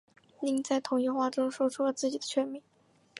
[0.39, 2.63] 另在同一话中说出了自己全名。